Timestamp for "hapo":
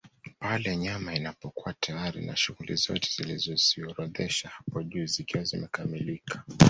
4.49-4.83